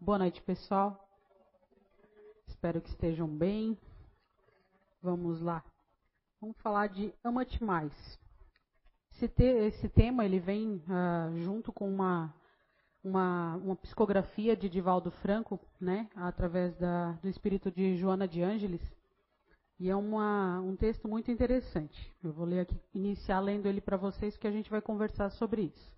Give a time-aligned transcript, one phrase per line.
[0.00, 0.96] Boa noite, pessoal.
[2.46, 3.76] Espero que estejam bem.
[5.02, 5.64] Vamos lá.
[6.40, 7.92] Vamos falar de Ama-te Mais.
[9.10, 12.32] Esse, te, esse, tema ele vem uh, junto com uma,
[13.02, 18.80] uma, uma, psicografia de Divaldo Franco, né, através da, do espírito de Joana de Ângeles.
[19.80, 22.14] E é uma, um texto muito interessante.
[22.22, 25.62] Eu vou ler aqui, iniciar lendo ele para vocês, que a gente vai conversar sobre
[25.62, 25.92] isso.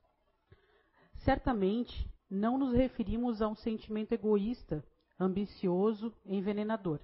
[1.17, 4.85] Certamente, não nos referimos a um sentimento egoísta,
[5.19, 7.01] ambicioso, envenenador.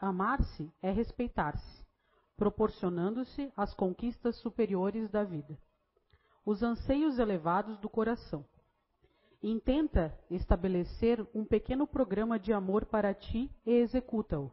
[0.00, 1.86] Amar-se é respeitar-se,
[2.36, 5.56] proporcionando-se as conquistas superiores da vida.
[6.44, 8.44] Os anseios elevados do coração.
[9.40, 14.50] Intenta estabelecer um pequeno programa de amor para ti e executa-o.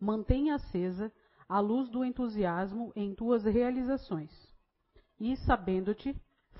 [0.00, 1.12] Mantenha acesa
[1.48, 4.30] a luz do entusiasmo em tuas realizações.
[5.18, 6.14] E, sabendo-te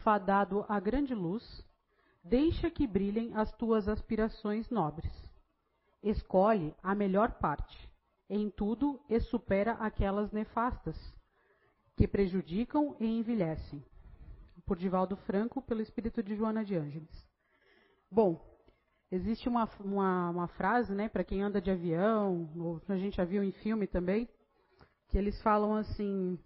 [0.06, 1.42] fadado à grande luz,
[2.22, 5.12] deixa que brilhem as tuas aspirações nobres.
[6.00, 7.90] Escolhe a melhor parte,
[8.30, 10.96] em tudo e supera aquelas nefastas,
[11.96, 13.84] que prejudicam e envelhecem.
[14.64, 17.28] Por Divaldo Franco, pelo espírito de Joana de Ângeles.
[18.08, 18.40] Bom,
[19.10, 23.24] existe uma, uma, uma frase, né, para quem anda de avião, ou a gente já
[23.24, 24.28] viu em filme também,
[25.08, 26.38] que eles falam assim: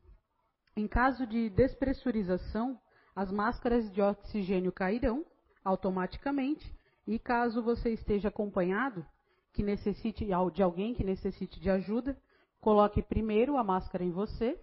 [0.74, 2.80] em caso de despressurização,
[3.14, 5.24] as máscaras de oxigênio cairão
[5.64, 6.72] automaticamente
[7.06, 9.04] e caso você esteja acompanhado,
[9.52, 12.16] que necessite de alguém que necessite de ajuda,
[12.60, 14.60] coloque primeiro a máscara em você,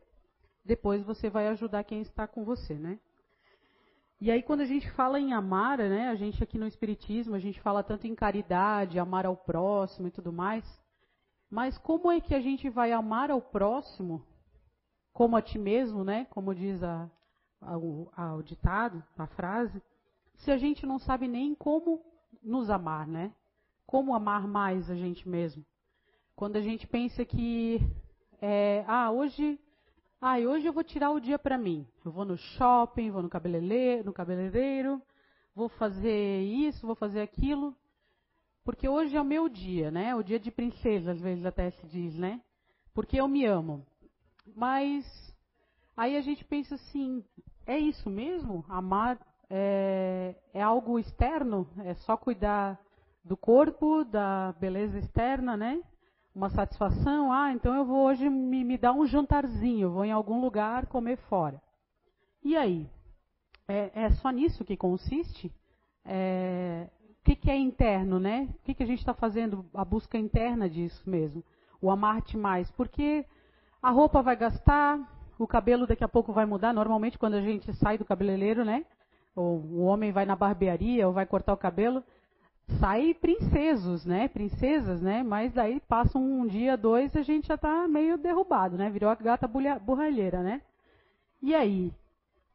[0.63, 2.99] depois você vai ajudar quem está com você, né?
[4.19, 7.39] E aí quando a gente fala em amar, né, a gente aqui no espiritismo, a
[7.39, 10.65] gente fala tanto em caridade, amar ao próximo e tudo mais.
[11.49, 14.25] Mas como é que a gente vai amar ao próximo
[15.13, 16.25] como a ti mesmo, né?
[16.29, 17.09] Como diz a,
[17.61, 19.81] ao, ao ditado, a frase,
[20.35, 22.01] se a gente não sabe nem como
[22.43, 23.33] nos amar, né?
[23.85, 25.65] Como amar mais a gente mesmo.
[26.35, 27.79] Quando a gente pensa que,
[28.41, 29.59] é, ah, hoje,
[30.21, 31.87] ah, hoje eu vou tirar o dia para mim.
[32.05, 35.01] Eu vou no shopping, vou no cabeleireiro, no cabeleireiro,
[35.55, 37.75] vou fazer isso, vou fazer aquilo,
[38.67, 40.13] porque hoje é o meu dia, né?
[40.13, 42.41] O dia de princesa, às vezes até se diz, né?
[42.93, 43.85] Porque eu me amo.
[44.55, 45.05] Mas
[45.97, 47.23] aí a gente pensa assim,
[47.65, 48.63] é isso mesmo?
[48.69, 49.19] Amar
[49.49, 51.67] é, é algo externo?
[51.79, 52.79] É só cuidar
[53.23, 55.81] do corpo, da beleza externa, né?
[56.33, 57.31] Uma satisfação.
[57.31, 61.17] Ah, então eu vou hoje me, me dar um jantarzinho, vou em algum lugar comer
[61.27, 61.61] fora.
[62.43, 62.89] E aí?
[63.67, 65.51] É, é só nisso que consiste?
[66.05, 66.87] É,
[67.19, 68.47] o que, que, é interno, né?
[68.59, 69.65] O que, que a gente está fazendo?
[69.73, 71.43] A busca interna disso mesmo.
[71.81, 72.71] O amar-te mais.
[72.71, 73.25] Porque
[73.81, 74.97] a roupa vai gastar,
[75.37, 76.73] o cabelo daqui a pouco vai mudar.
[76.73, 78.85] Normalmente, quando a gente sai do cabeleireiro, né?
[79.35, 82.03] Ou o homem vai na barbearia ou vai cortar o cabelo,
[82.79, 84.27] sai princesos, né?
[84.27, 85.23] Princesas, né?
[85.23, 88.89] Mas daí passa um dia, dois, a gente já está meio derrubado, né?
[88.89, 90.61] Virou a gata burralheira, né?
[91.41, 91.93] E aí?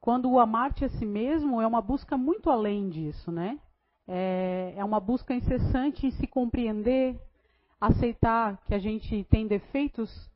[0.01, 3.61] Quando o amar-te a si mesmo é uma busca muito além disso, né?
[4.09, 7.17] É, é uma busca incessante em se compreender,
[7.81, 10.32] aceitar que a gente tem defeitos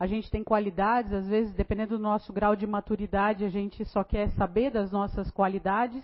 [0.00, 4.02] a gente tem qualidades, às vezes, dependendo do nosso grau de maturidade, a gente só
[4.02, 6.02] quer saber das nossas qualidades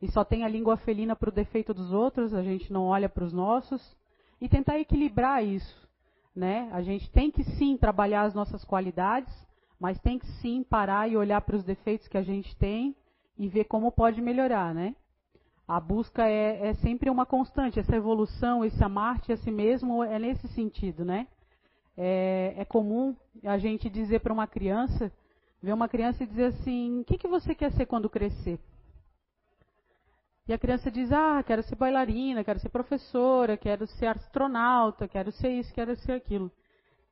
[0.00, 3.06] e só tem a língua felina para o defeito dos outros, a gente não olha
[3.06, 3.94] para os nossos.
[4.40, 5.86] E tentar equilibrar isso.
[6.34, 6.70] Né?
[6.72, 9.34] A gente tem que sim trabalhar as nossas qualidades,
[9.78, 12.96] mas tem que sim parar e olhar para os defeitos que a gente tem
[13.36, 14.72] e ver como pode melhorar.
[14.74, 14.96] Né?
[15.66, 20.18] A busca é, é sempre uma constante, essa evolução, esse amar-te a si mesmo é
[20.18, 21.26] nesse sentido, né?
[22.00, 25.10] É, é comum a gente dizer para uma criança,
[25.60, 28.60] ver uma criança e dizer assim: o que, que você quer ser quando crescer?
[30.46, 35.32] E a criança diz: ah, quero ser bailarina, quero ser professora, quero ser astronauta, quero
[35.32, 36.52] ser isso, quero ser aquilo.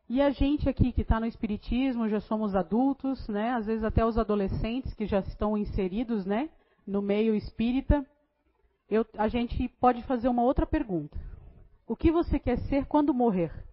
[0.08, 3.50] E a gente aqui que está no Espiritismo, já somos adultos, né?
[3.54, 6.48] às vezes até os adolescentes que já estão inseridos né?
[6.86, 8.06] no meio espírita,
[8.88, 11.18] eu, a gente pode fazer uma outra pergunta.
[11.88, 13.65] O que você quer ser quando morrer?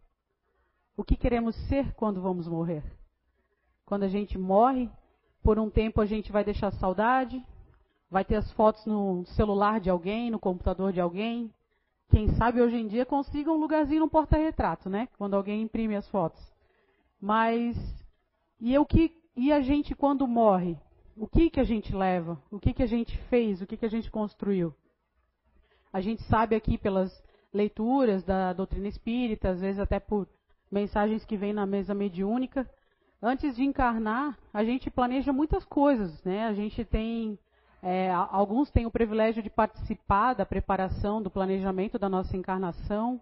[0.95, 2.84] O que queremos ser quando vamos morrer.
[3.86, 4.90] Quando a gente morre,
[5.42, 7.44] por um tempo a gente vai deixar saudade,
[8.10, 11.54] vai ter as fotos no celular de alguém, no computador de alguém.
[12.10, 15.07] Quem sabe hoje em dia consiga um lugarzinho no porta-retrato, né?
[15.18, 16.42] Quando alguém imprime as fotos.
[17.19, 17.75] Mas
[18.60, 20.78] e o que e a gente quando morre,
[21.18, 22.39] o que que a gente leva?
[22.51, 23.62] O que que a gente fez?
[23.62, 24.74] O que que a gente construiu?
[25.92, 27.12] A gente sabe aqui pelas
[27.54, 30.28] leituras da doutrina espírita, às vezes até por
[30.74, 32.68] mensagens que vêm na mesa mediúnica.
[33.22, 36.48] Antes de encarnar, a gente planeja muitas coisas, né?
[36.48, 37.38] A gente tem
[37.86, 43.20] É, alguns têm o privilégio de participar da preparação, do planejamento da nossa encarnação.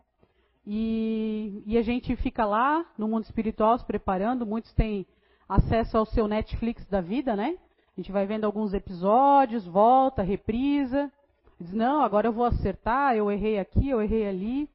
[0.65, 4.45] E, e, a gente fica lá no mundo espiritual se preparando.
[4.45, 5.07] Muitos têm
[5.49, 7.57] acesso ao seu Netflix da vida, né?
[7.97, 11.11] A gente vai vendo alguns episódios, volta, reprisa.
[11.59, 14.69] Diz, não, agora eu vou acertar, eu errei aqui, eu errei ali.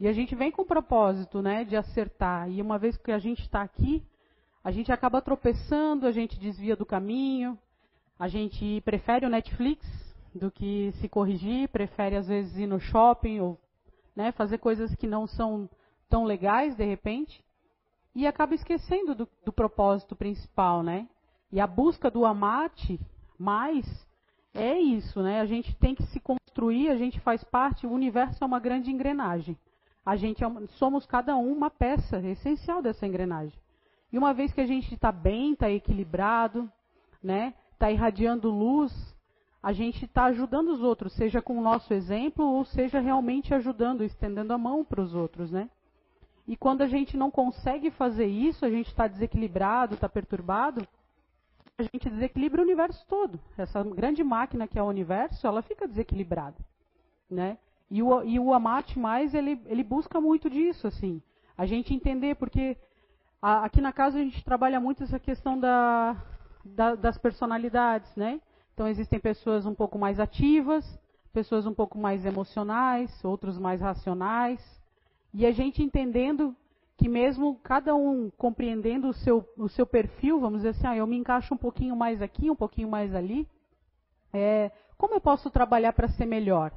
[0.00, 2.48] E a gente vem com o propósito, né, de acertar.
[2.50, 4.02] E uma vez que a gente está aqui,
[4.62, 7.58] a gente acaba tropeçando, a gente desvia do caminho,
[8.18, 9.84] a gente prefere o Netflix
[10.34, 13.58] do que se corrigir, prefere às vezes ir no shopping ou
[14.14, 15.68] né, fazer coisas que não são
[16.08, 17.44] tão legais de repente
[18.14, 21.08] e acaba esquecendo do, do propósito principal, né?
[21.52, 23.00] E a busca do amate
[23.38, 23.86] mais
[24.52, 25.40] é isso, né?
[25.40, 28.90] A gente tem que se construir, a gente faz parte, o universo é uma grande
[28.90, 29.56] engrenagem.
[30.08, 33.52] A gente é somos cada um uma peça essencial dessa engrenagem.
[34.10, 36.66] E uma vez que a gente está bem, está equilibrado,
[37.22, 37.52] né?
[37.72, 38.90] está irradiando luz,
[39.62, 44.02] a gente está ajudando os outros, seja com o nosso exemplo ou seja realmente ajudando,
[44.02, 45.68] estendendo a mão para os outros, né?
[46.46, 50.88] E quando a gente não consegue fazer isso, a gente está desequilibrado, está perturbado,
[51.76, 53.38] a gente desequilibra o universo todo.
[53.58, 56.56] Essa grande máquina que é o universo, ela fica desequilibrada,
[57.30, 57.58] né?
[57.90, 61.22] E o, e o Amate mais, ele, ele busca muito disso, assim.
[61.56, 62.76] A gente entender, porque
[63.40, 66.16] a, aqui na casa a gente trabalha muito essa questão da,
[66.64, 68.40] da, das personalidades, né?
[68.74, 70.98] Então existem pessoas um pouco mais ativas,
[71.32, 74.60] pessoas um pouco mais emocionais, outros mais racionais,
[75.32, 76.54] e a gente entendendo
[76.96, 81.06] que mesmo cada um compreendendo o seu, o seu perfil, vamos dizer assim, ah, eu
[81.06, 83.48] me encaixo um pouquinho mais aqui, um pouquinho mais ali,
[84.32, 86.72] é, como eu posso trabalhar para ser melhor,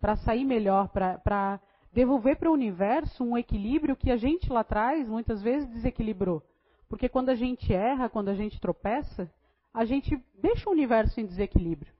[0.00, 1.60] para sair melhor, para
[1.92, 6.42] devolver para o universo um equilíbrio que a gente lá atrás muitas vezes desequilibrou.
[6.88, 9.30] Porque quando a gente erra, quando a gente tropeça,
[9.72, 11.92] a gente deixa o universo em desequilíbrio.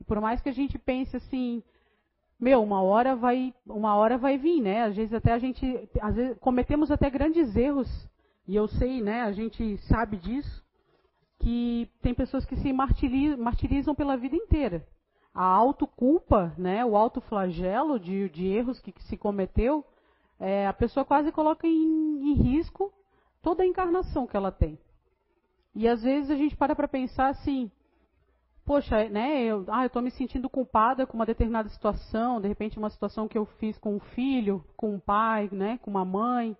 [0.00, 1.62] E por mais que a gente pense assim,
[2.38, 4.84] meu, uma hora vai, uma hora vai vir, né?
[4.84, 7.88] Às vezes até a gente, às vezes cometemos até grandes erros.
[8.46, 9.22] E eu sei, né?
[9.22, 10.64] A gente sabe disso
[11.40, 14.86] que tem pessoas que se martirizam, pela vida inteira.
[15.34, 16.84] A autoculpa, né?
[16.84, 19.84] O autoflagelo de, de erros que, que se cometeu,
[20.40, 22.92] é, a pessoa quase coloca em, em risco
[23.42, 24.78] toda a encarnação que ela tem.
[25.74, 27.70] E às vezes a gente para para pensar assim,
[28.64, 32.90] poxa, né, eu ah, estou me sentindo culpada com uma determinada situação, de repente uma
[32.90, 36.56] situação que eu fiz com um filho, com um pai, né, com uma mãe,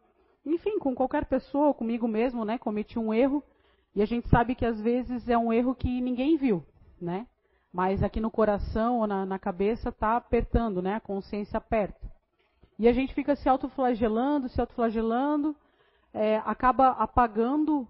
[0.47, 3.43] enfim, com qualquer pessoa, comigo mesmo, né, cometi um erro,
[3.95, 6.65] e a gente sabe que às vezes é um erro que ninguém viu,
[7.01, 7.27] né,
[7.73, 12.11] mas aqui no coração ou na, na cabeça está apertando, né, a consciência aperta.
[12.79, 15.55] E a gente fica se autoflagelando, se autoflagelando,
[16.13, 17.87] é, acaba apagando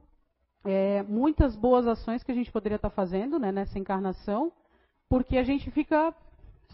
[0.65, 4.53] é, muitas boas ações que a gente poderia estar fazendo né, nessa encarnação,
[5.09, 6.15] porque a gente fica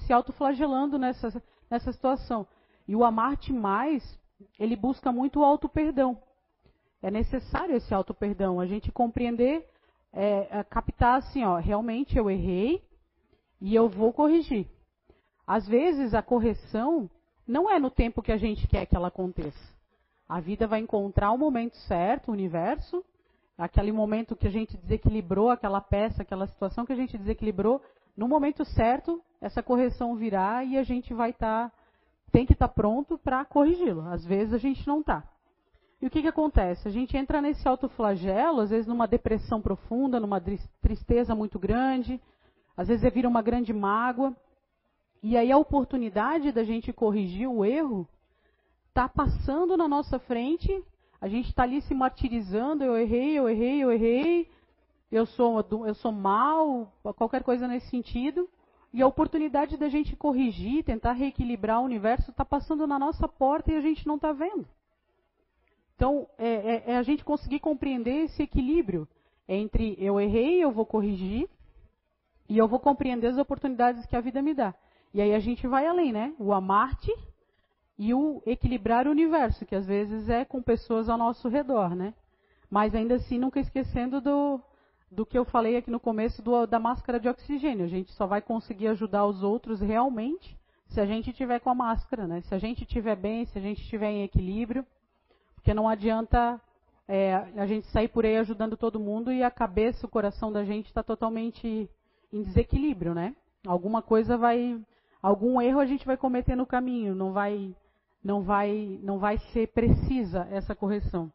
[0.06, 2.46] se autoflagelando nessa, nessa situação.
[2.86, 4.18] E o amarte mais,
[4.58, 6.18] ele busca muito o auto-perdão.
[7.02, 9.68] É necessário esse auto-perdão, a gente compreender,
[10.12, 12.82] é, é, captar assim, ó, realmente eu errei
[13.64, 14.66] e eu vou corrigir.
[15.46, 17.08] Às vezes a correção
[17.48, 19.74] não é no tempo que a gente quer que ela aconteça.
[20.28, 23.02] A vida vai encontrar o momento certo, o universo,
[23.56, 27.80] aquele momento que a gente desequilibrou aquela peça, aquela situação que a gente desequilibrou,
[28.14, 31.76] no momento certo, essa correção virá e a gente vai estar, tá,
[32.30, 34.02] tem que estar tá pronto para corrigi-lo.
[34.08, 35.24] Às vezes a gente não está.
[36.02, 36.86] E o que, que acontece?
[36.86, 40.42] A gente entra nesse autoflagelo, às vezes numa depressão profunda, numa
[40.82, 42.20] tristeza muito grande,
[42.76, 44.34] às vezes vira uma grande mágoa.
[45.22, 48.06] E aí a oportunidade da gente corrigir o erro
[48.88, 50.82] está passando na nossa frente,
[51.20, 54.48] a gente está ali se martirizando, eu errei, eu errei, eu errei,
[55.10, 58.48] eu sou, eu sou mal, qualquer coisa nesse sentido.
[58.92, 63.72] E a oportunidade da gente corrigir, tentar reequilibrar o universo, está passando na nossa porta
[63.72, 64.66] e a gente não está vendo.
[65.96, 69.08] Então, é, é, é, a gente conseguir compreender esse equilíbrio
[69.48, 71.48] entre eu errei, eu vou corrigir,
[72.48, 74.74] e eu vou compreender as oportunidades que a vida me dá.
[75.12, 76.34] E aí a gente vai além, né?
[76.38, 77.12] O amar-te
[77.98, 82.12] e o equilibrar o universo, que às vezes é com pessoas ao nosso redor, né?
[82.68, 84.60] Mas ainda assim, nunca esquecendo do,
[85.10, 87.84] do que eu falei aqui no começo do, da máscara de oxigênio.
[87.84, 90.58] A gente só vai conseguir ajudar os outros realmente
[90.88, 92.40] se a gente tiver com a máscara, né?
[92.42, 94.84] Se a gente estiver bem, se a gente estiver em equilíbrio,
[95.54, 96.60] porque não adianta
[97.08, 100.64] é, a gente sair por aí ajudando todo mundo e a cabeça, o coração da
[100.64, 101.88] gente está totalmente
[102.34, 103.34] em desequilíbrio, né?
[103.66, 104.78] Alguma coisa vai,
[105.22, 107.74] algum erro a gente vai cometer no caminho, não vai
[108.24, 111.30] não vai, não vai ser precisa essa correção.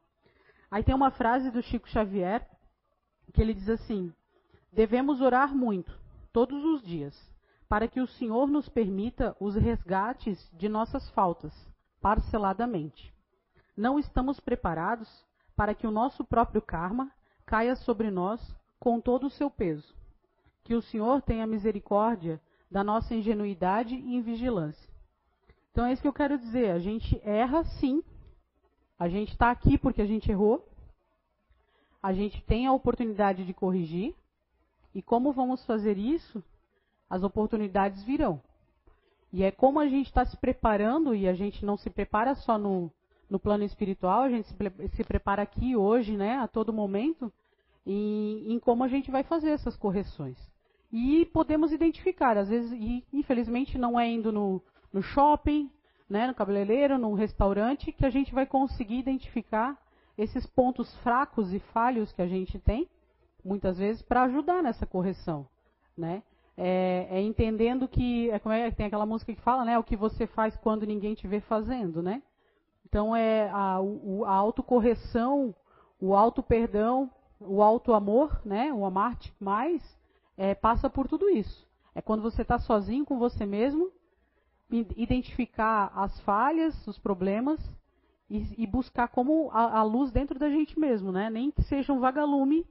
[0.72, 2.46] Aí tem uma frase do Chico Xavier
[3.32, 4.12] que ele diz assim:
[4.74, 5.96] devemos orar muito,
[6.34, 7.16] todos os dias,
[7.68, 11.54] para que o Senhor nos permita os resgates de nossas faltas,
[12.02, 13.14] parceladamente.
[13.78, 15.24] Não estamos preparados
[15.56, 17.12] para que o nosso próprio karma
[17.46, 18.42] caia sobre nós
[18.80, 19.99] com todo o seu peso.
[20.70, 24.88] Que o Senhor tenha misericórdia da nossa ingenuidade e invigilância.
[25.72, 26.70] Então é isso que eu quero dizer.
[26.70, 28.04] A gente erra sim.
[29.00, 30.64] A gente está aqui porque a gente errou.
[32.04, 34.14] A gente tem a oportunidade de corrigir.
[34.94, 36.44] E como vamos fazer isso?
[37.10, 38.40] As oportunidades virão.
[39.34, 42.60] E é como a gente está se preparando, e a gente não se prepara só
[42.60, 42.92] no,
[43.28, 44.56] no plano espiritual, a gente se,
[44.90, 47.34] se, prepara aqui hoje, né, a todo momento,
[47.88, 50.38] em, em como a gente vai fazer essas correções.
[50.92, 55.70] E podemos identificar, às vezes, e infelizmente não é indo no, no shopping,
[56.10, 59.78] né, no cabeleireiro, num restaurante, que a gente vai conseguir identificar
[60.18, 62.90] esses pontos fracos e falhos que a gente tem,
[63.46, 65.48] muitas vezes, para ajudar nessa correção.
[65.96, 66.24] Né?
[66.58, 69.96] É, é entendendo que, é, como é, tem aquela música que fala, né, o que
[69.96, 72.22] você faz quando ninguém te vê fazendo, né?
[72.86, 75.54] Então é a, o, a autocorreção,
[76.02, 79.82] o auto-perdão, o auto-amor, né, o amar-te mais,
[80.40, 81.68] é, passa por tudo isso.
[81.94, 83.92] É quando você está sozinho com você mesmo,
[84.96, 87.60] identificar as falhas, os problemas
[88.30, 91.30] e, e buscar como a, a, luz dentro da gente mesmo, né?
[91.30, 92.66] Nem que seja um vagalume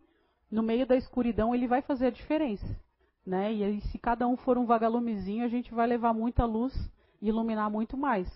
[0.50, 2.66] no meio da escuridão, ele vai fazer a diferença,
[3.26, 3.52] né?
[3.52, 6.72] E aí, se cada um for um vagalumezinho, a gente vai levar muita luz
[7.20, 8.26] e iluminar muito mais.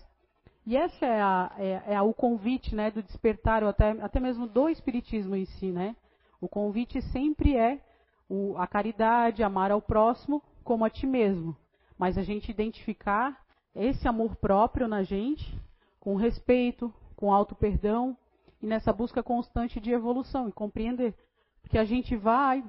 [0.63, 4.69] E esse é, a, é, é o convite, né, do despertar, até, até mesmo do
[4.69, 5.95] espiritismo em si, né?
[6.39, 7.81] O convite sempre é
[8.29, 11.55] o, a caridade, amar ao próximo como a ti mesmo.
[11.97, 13.43] Mas a gente identificar
[13.75, 15.59] esse amor próprio na gente,
[15.99, 18.17] com respeito, com auto perdão
[18.61, 21.13] e nessa busca constante de evolução e compreender.
[21.61, 22.63] Porque a gente vai,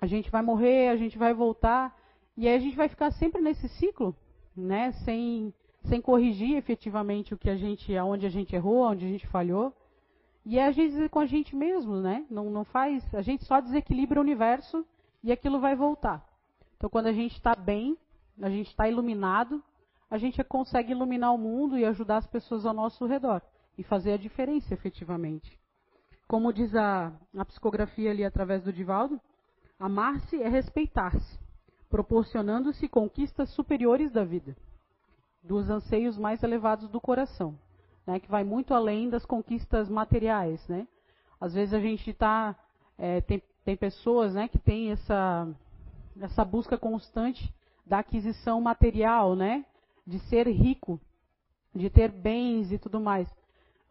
[0.00, 1.96] a gente vai morrer, a gente vai voltar,
[2.36, 4.14] e aí a gente vai ficar sempre nesse ciclo,
[4.56, 4.92] né?
[5.04, 5.52] Sem,
[5.84, 9.74] sem corrigir efetivamente o que a gente, aonde a gente errou, onde a gente falhou.
[10.44, 12.26] E é às vezes com a gente mesmo, né?
[12.30, 13.02] Não, não faz.
[13.14, 14.84] A gente só desequilibra o universo
[15.22, 16.22] e aquilo vai voltar.
[16.76, 17.96] Então, quando a gente está bem,
[18.40, 19.62] a gente está iluminado,
[20.10, 23.40] a gente consegue iluminar o mundo e ajudar as pessoas ao nosso redor
[23.78, 25.58] e fazer a diferença efetivamente.
[26.28, 29.18] Como diz a, a psicografia ali através do Divaldo,
[29.78, 31.38] amar-se é respeitar-se,
[31.88, 34.54] proporcionando-se conquistas superiores da vida,
[35.42, 37.58] dos anseios mais elevados do coração
[38.06, 40.86] né, que vai muito além das conquistas materiais, né?
[41.40, 42.54] Às vezes a gente está
[42.98, 45.48] é, tem, tem pessoas, né, que têm essa
[46.20, 47.52] essa busca constante
[47.84, 49.64] da aquisição material, né,
[50.06, 51.00] de ser rico,
[51.74, 53.28] de ter bens e tudo mais.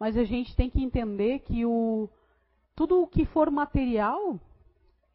[0.00, 2.08] Mas a gente tem que entender que o
[2.74, 4.38] tudo o que for material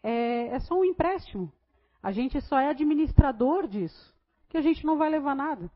[0.03, 1.51] é, é só um empréstimo.
[2.01, 4.15] A gente só é administrador disso,
[4.47, 5.69] que a gente não vai levar nada.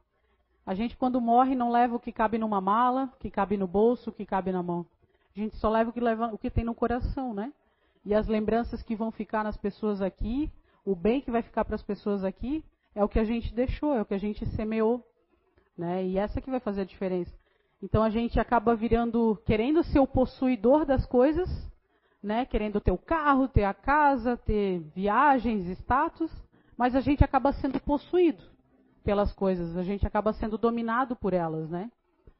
[0.65, 3.67] A gente, quando morre, não leva o que cabe numa mala, o que cabe no
[3.67, 4.85] bolso, o que cabe na mão.
[5.35, 7.51] A gente só leva o que, leva, o que tem no coração, né?
[8.05, 10.49] E as lembranças que vão ficar nas pessoas aqui,
[10.85, 12.63] o bem que vai ficar para as pessoas aqui,
[12.95, 15.05] é o que a gente deixou, é o que a gente semeou.
[15.77, 16.05] Né?
[16.05, 17.33] E essa que vai fazer a diferença.
[17.81, 21.49] Então a gente acaba virando, querendo ser o possuidor das coisas,
[22.21, 22.45] né?
[22.45, 26.31] querendo ter o carro, ter a casa, ter viagens, status,
[26.77, 28.52] mas a gente acaba sendo possuído
[29.03, 31.91] pelas coisas, a gente acaba sendo dominado por elas, né?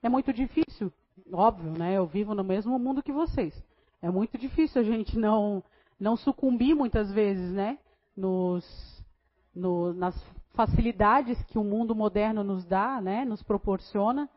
[0.02, 0.92] É muito difícil,
[1.32, 1.94] óbvio, né?
[1.94, 3.54] Eu vivo no mesmo mundo que vocês.
[4.02, 5.64] É muito difícil a gente não
[6.00, 7.78] não sucumbir muitas vezes, né?
[8.16, 9.06] Nos,
[9.56, 10.16] no, nas
[10.54, 13.24] facilidades que o mundo moderno nos dá, né?
[13.24, 14.30] Nos proporciona,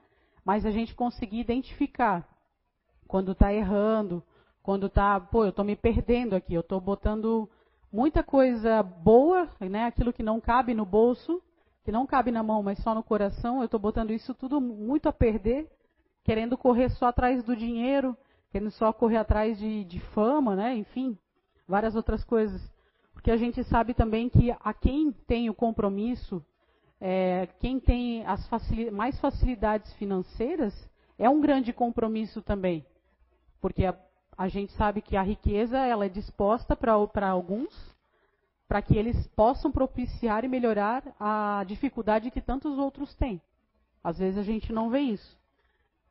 [0.44, 2.28] mas a gente conseguir identificar
[3.08, 4.22] quando está errando,
[4.62, 7.48] quando está, pô, eu estou me perdendo aqui, eu estou botando
[7.92, 9.86] muita coisa boa, né?
[9.86, 11.42] Aquilo que não cabe no bolso
[11.86, 15.08] que não cabe na mão, mas só no coração, eu estou botando isso tudo muito
[15.08, 15.70] a perder,
[16.24, 18.16] querendo correr só atrás do dinheiro,
[18.50, 20.74] querendo só correr atrás de, de fama, né?
[20.74, 21.16] enfim,
[21.64, 22.60] várias outras coisas.
[23.12, 26.44] Porque a gente sabe também que a quem tem o compromisso,
[27.00, 30.74] é, quem tem as facil mais facilidades financeiras,
[31.16, 32.84] é um grande compromisso também.
[33.60, 33.96] Porque a,
[34.36, 37.95] a gente sabe que a riqueza ela é disposta para alguns,
[38.68, 43.40] para que eles possam propiciar e melhorar a dificuldade que tantos outros têm.
[44.02, 45.38] Às vezes a gente não vê isso.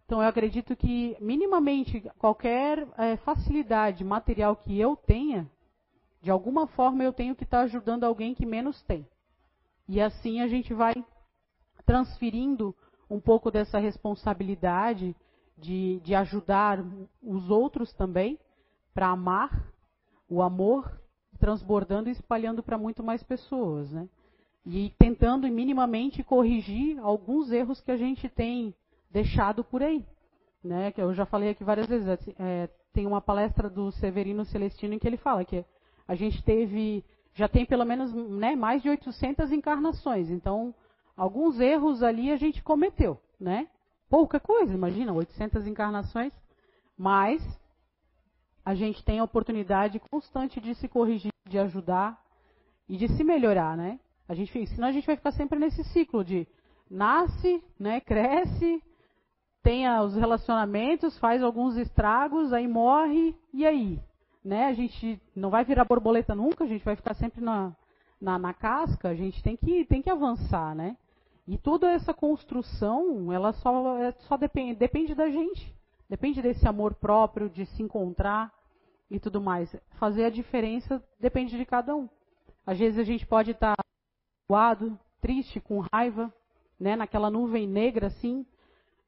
[0.05, 5.49] Então eu acredito que minimamente qualquer é, facilidade material que eu tenha,
[6.21, 9.05] de alguma forma eu tenho que estar tá ajudando alguém que menos tem.
[9.87, 10.93] E assim a gente vai
[11.85, 12.75] transferindo
[13.09, 15.15] um pouco dessa responsabilidade
[15.57, 16.83] de, de ajudar
[17.21, 18.39] os outros também
[18.93, 19.71] para amar.
[20.27, 20.99] O amor
[21.39, 24.07] transbordando e espalhando para muito mais pessoas, né?
[24.65, 28.73] E tentando minimamente corrigir alguns erros que a gente tem
[29.11, 30.03] deixado por aí,
[30.63, 30.91] né?
[30.91, 32.07] Que eu já falei aqui várias vezes.
[32.39, 35.63] É, tem uma palestra do Severino Celestino em que ele fala que
[36.07, 40.29] a gente teve, já tem pelo menos né, mais de 800 encarnações.
[40.29, 40.73] Então,
[41.15, 43.67] alguns erros ali a gente cometeu, né?
[44.09, 46.31] Pouca coisa, imagina, 800 encarnações,
[46.97, 47.41] mas
[48.65, 52.19] a gente tem a oportunidade constante de se corrigir, de ajudar
[52.89, 53.99] e de se melhorar, né?
[54.27, 56.47] A gente, senão a gente vai ficar sempre nesse ciclo de
[56.89, 58.81] nasce, né, cresce,
[59.61, 63.99] tem os relacionamentos, faz alguns estragos, aí morre, e aí?
[64.43, 64.65] Né?
[64.65, 67.75] A gente não vai virar borboleta nunca, a gente vai ficar sempre na,
[68.19, 70.97] na, na casca, a gente tem que, tem que avançar, né?
[71.47, 75.74] E toda essa construção, ela só, é, só depende, depende da gente.
[76.09, 78.53] Depende desse amor próprio, de se encontrar
[79.09, 79.75] e tudo mais.
[79.99, 82.07] Fazer a diferença depende de cada um.
[82.65, 83.75] Às vezes a gente pode estar
[84.49, 86.33] doado, triste, com raiva,
[86.79, 88.45] né, naquela nuvem negra assim.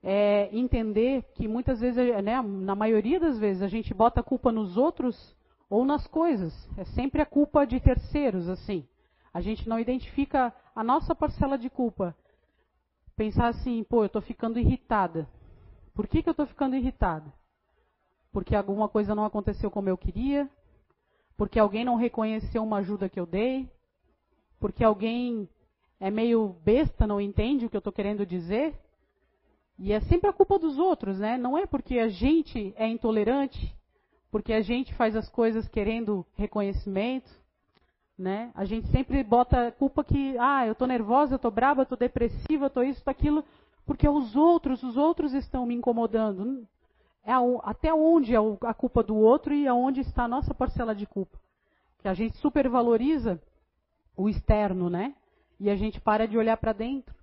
[0.01, 4.51] É, entender que muitas vezes, né, na maioria das vezes, a gente bota a culpa
[4.51, 5.36] nos outros
[5.70, 6.54] ou nas coisas.
[6.77, 8.88] É sempre a culpa de terceiros, assim.
[9.34, 12.16] A gente não identifica a nossa parcela de culpa.
[13.16, 15.27] Pensar assim, pô, eu estou ficando irritada.
[15.98, 17.34] Por que, que eu estou ficando irritada?
[18.32, 20.48] Porque alguma coisa não aconteceu como eu queria?
[21.36, 23.68] Porque alguém não reconheceu uma ajuda que eu dei?
[24.60, 25.50] Porque alguém
[26.00, 28.80] é meio besta, não entende o que eu estou querendo dizer?
[29.80, 31.36] E é sempre a culpa dos outros, né?
[31.36, 33.75] Não é porque a gente é intolerante,
[34.30, 37.32] porque a gente faz as coisas querendo reconhecimento,
[38.16, 38.51] né?
[38.54, 41.98] A gente sempre bota culpa que, ah, eu estou nervosa, eu estou brava, eu estou
[41.98, 43.44] depressiva, eu estou isso, estou aquilo
[43.88, 46.67] porque os outros, os outros estão me incomodando.
[47.24, 47.32] É
[47.63, 51.39] até onde é a culpa do outro e aonde está a nossa parcela de culpa.
[52.00, 53.41] Que a gente supervaloriza
[54.15, 55.15] o externo, né?
[55.58, 57.15] E a gente para de olhar para dentro.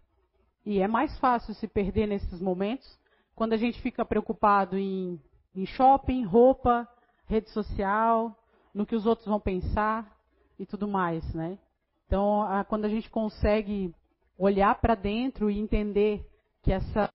[0.64, 2.98] E é mais fácil se perder nesses momentos
[3.34, 5.20] quando a gente fica preocupado em,
[5.54, 6.88] em shopping, roupa,
[7.26, 8.34] rede social,
[8.72, 10.16] no que os outros vão pensar
[10.58, 11.58] e tudo mais, né?
[12.06, 13.94] Então, a, quando a gente consegue
[14.38, 16.26] olhar para dentro e entender
[16.64, 17.10] que essas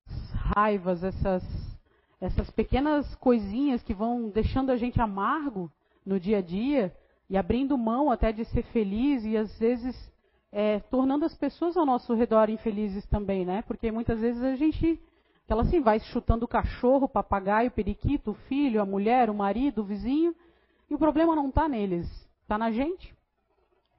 [0.54, 1.42] raivas, essas,
[2.20, 5.70] essas pequenas coisinhas que vão deixando a gente amargo
[6.06, 6.94] no dia a dia
[7.28, 9.94] e abrindo mão até de ser feliz e às vezes
[10.52, 13.62] é, tornando as pessoas ao nosso redor infelizes também, né?
[13.62, 15.00] Porque muitas vezes a gente,
[15.48, 19.34] ela assim, vai chutando o cachorro, o papagaio, o periquito, o filho, a mulher, o
[19.34, 20.34] marido, o vizinho,
[20.88, 22.08] e o problema não está neles,
[22.42, 23.12] está na gente.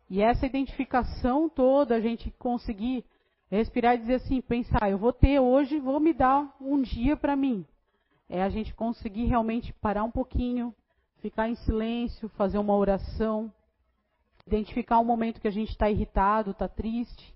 [0.09, 3.03] E essa identificação toda, a gente conseguir
[3.51, 7.35] Respirar e dizer assim, pensar, eu vou ter hoje, vou me dar um dia para
[7.35, 7.65] mim.
[8.29, 10.73] É a gente conseguir realmente parar um pouquinho,
[11.17, 13.51] ficar em silêncio, fazer uma oração,
[14.47, 17.35] identificar um momento que a gente está irritado, está triste,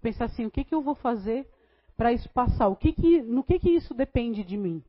[0.00, 1.50] pensar assim, o que, que eu vou fazer
[1.96, 2.68] para isso passar?
[2.68, 4.84] O que que, no que, que isso depende de mim?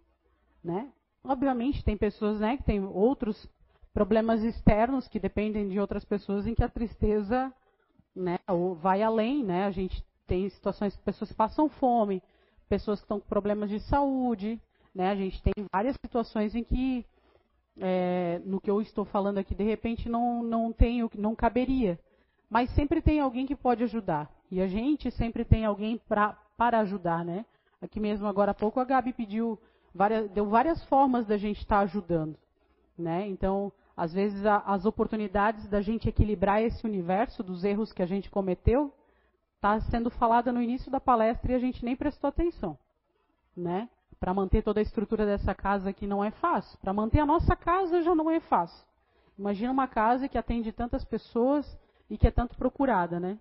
[0.64, 0.92] Né?
[1.24, 3.50] Obviamente tem pessoas né, que têm outros
[3.92, 7.52] problemas externos que dependem de outras pessoas em que a tristeza
[8.16, 8.38] né,
[8.80, 9.66] vai além, né?
[9.66, 12.22] A gente tem situações que pessoas passam fome,
[12.68, 14.62] pessoas que estão com problemas de saúde,
[14.94, 15.10] né?
[15.10, 17.06] A gente tem várias situações em que
[17.80, 22.00] é, no que eu estou falando aqui de repente não não tenho, não caberia,
[22.50, 26.80] mas sempre tem alguém que pode ajudar e a gente sempre tem alguém pra, para
[26.80, 27.46] ajudar, né?
[27.82, 29.60] Aqui mesmo agora há pouco a Gabi pediu
[29.94, 32.38] várias, deu várias formas da gente estar ajudando,
[32.98, 33.28] né?
[33.28, 38.06] Então às vezes a, as oportunidades da gente equilibrar esse universo dos erros que a
[38.06, 38.92] gente cometeu
[39.58, 42.78] está sendo falada no início da palestra e a gente nem prestou atenção,
[43.56, 43.90] né?
[44.20, 46.78] Para manter toda a estrutura dessa casa aqui não é fácil.
[46.80, 48.86] Para manter a nossa casa já não é fácil.
[49.38, 51.66] Imagina uma casa que atende tantas pessoas
[52.10, 53.38] e que é tanto procurada, né?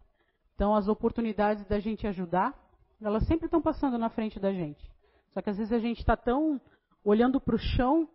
[0.55, 2.55] Então as oportunidades da gente ajudar,
[3.01, 4.91] elas sempre estão passando na frente da gente.
[5.33, 6.61] Só que às vezes a gente está tão
[7.05, 8.09] olhando para o chão,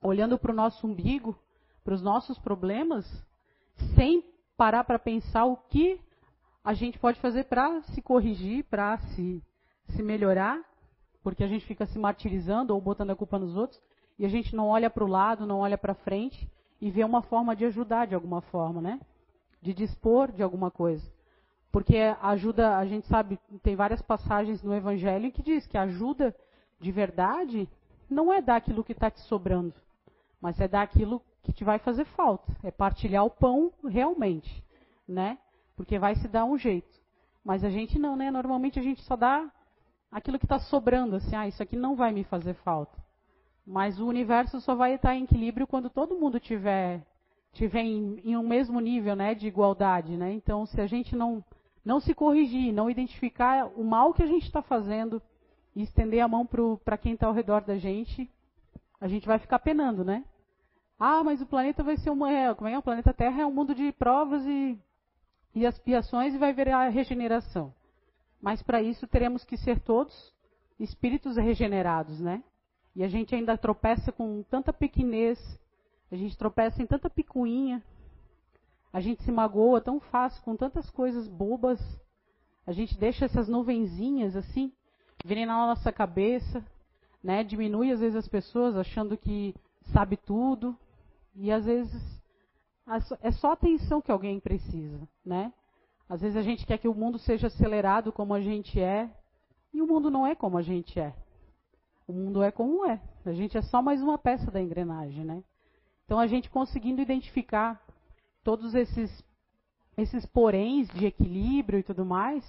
[0.00, 1.36] olhando para o nosso umbigo,
[1.84, 3.04] para os nossos problemas,
[3.96, 4.24] sem
[4.56, 6.00] parar para pensar o que
[6.64, 9.42] a gente pode fazer para se corrigir, para se,
[9.88, 10.60] se melhorar,
[11.22, 13.80] porque a gente fica se martirizando ou botando a culpa nos outros,
[14.18, 16.48] e a gente não olha para o lado, não olha para frente
[16.80, 19.00] e vê uma forma de ajudar de alguma forma, né?
[19.60, 21.10] De dispor de alguma coisa.
[21.70, 26.34] Porque ajuda, a gente sabe, tem várias passagens no Evangelho que diz que ajuda
[26.78, 27.68] de verdade
[28.10, 29.72] não é dar aquilo que está te sobrando,
[30.40, 32.54] mas é dar aquilo que te vai fazer falta.
[32.62, 34.62] É partilhar o pão realmente,
[35.08, 35.38] né?
[35.76, 37.00] Porque vai se dar um jeito.
[37.44, 38.30] Mas a gente não, né?
[38.30, 39.50] Normalmente a gente só dá
[40.10, 42.96] aquilo que está sobrando, assim, ah, isso aqui não vai me fazer falta.
[43.66, 47.02] Mas o universo só vai estar em equilíbrio quando todo mundo estiver
[47.52, 50.32] tiver em, em, um mesmo nível, né, de igualdade, né?
[50.32, 51.44] Então, se a gente não
[51.84, 55.20] não se corrigir, não identificar o mal que a gente está fazendo
[55.74, 56.48] e estender a mão
[56.84, 58.30] para quem está ao redor da gente,
[59.00, 60.24] a gente vai ficar penando, né?
[60.98, 62.30] Ah, mas o planeta vai ser uma.
[62.30, 62.78] É, como é?
[62.78, 64.78] O planeta Terra é um mundo de provas e,
[65.54, 67.74] e expiações e vai ver a regeneração.
[68.40, 70.32] Mas para isso teremos que ser todos
[70.78, 72.42] espíritos regenerados, né?
[72.94, 75.38] E a gente ainda tropeça com tanta pequenez,
[76.10, 77.82] a gente tropeça em tanta picuinha,
[78.92, 81.80] a gente se magoa tão fácil com tantas coisas bobas,
[82.66, 84.72] a gente deixa essas nuvenzinhas assim
[85.24, 86.64] virem na nossa cabeça,
[87.22, 87.44] né?
[87.44, 89.54] Diminui às vezes as pessoas achando que
[89.92, 90.76] sabe tudo
[91.34, 92.21] e às vezes
[93.20, 95.52] é só atenção que alguém precisa, né?
[96.08, 99.10] Às vezes a gente quer que o mundo seja acelerado como a gente é
[99.72, 101.14] e o mundo não é como a gente é.
[102.06, 103.00] O mundo é como é.
[103.24, 105.42] A gente é só mais uma peça da engrenagem, né?
[106.04, 107.80] Então a gente conseguindo identificar
[108.44, 109.24] todos esses
[109.96, 112.44] esses poréns de equilíbrio e tudo mais,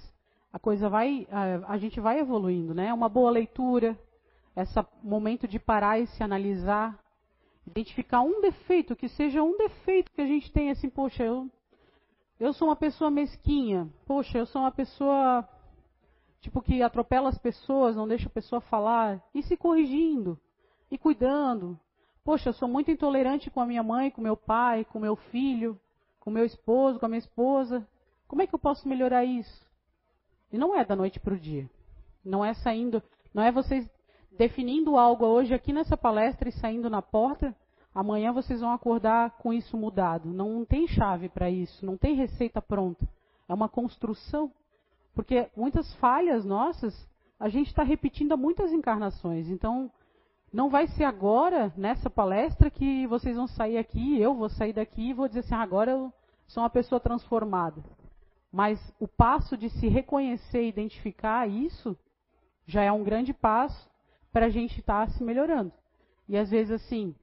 [0.52, 2.92] a coisa vai a, a gente vai evoluindo, né?
[2.92, 3.98] Uma boa leitura,
[4.56, 6.98] esse momento de parar e se analisar,
[7.66, 11.50] identificar um defeito que seja um defeito que a gente tem assim, poxa, eu
[12.38, 15.48] eu sou uma pessoa mesquinha, poxa, eu sou uma pessoa
[16.40, 20.38] tipo que atropela as pessoas, não deixa a pessoa falar, e se corrigindo,
[20.90, 21.78] e cuidando.
[22.22, 25.80] Poxa, eu sou muito intolerante com a minha mãe, com meu pai, com meu filho,
[26.20, 27.86] com meu esposo, com a minha esposa.
[28.28, 29.66] Como é que eu posso melhorar isso?
[30.52, 31.68] E não é da noite para o dia.
[32.24, 33.88] Não é saindo, não é vocês
[34.36, 37.54] definindo algo hoje aqui nessa palestra e saindo na porta.
[37.94, 40.28] Amanhã vocês vão acordar com isso mudado.
[40.28, 43.08] Não tem chave para isso, não tem receita pronta.
[43.48, 44.50] É uma construção.
[45.14, 46.92] Porque muitas falhas nossas,
[47.38, 49.48] a gente está repetindo há muitas encarnações.
[49.48, 49.90] Então,
[50.52, 55.10] não vai ser agora, nessa palestra, que vocês vão sair aqui, eu vou sair daqui
[55.10, 56.12] e vou dizer assim, ah, agora eu
[56.48, 57.80] sou uma pessoa transformada.
[58.50, 61.96] Mas o passo de se reconhecer e identificar isso
[62.66, 63.93] já é um grande passo
[64.34, 65.72] para a gente estar tá se melhorando.
[66.28, 67.14] E às vezes, assim,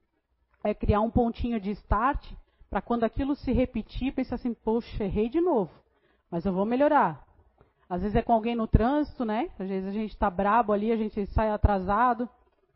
[0.64, 2.32] é criar um pontinho de start
[2.70, 5.70] para quando aquilo se repetir, pensar assim, poxa, errei de novo,
[6.30, 7.22] mas eu vou melhorar.
[7.86, 9.50] Às vezes é com alguém no trânsito, né?
[9.58, 12.26] Às vezes a gente está brabo ali, a gente sai atrasado.